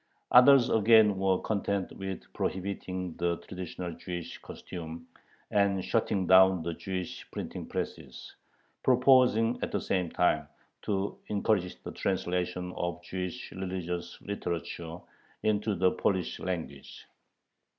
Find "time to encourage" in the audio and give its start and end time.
10.09-11.75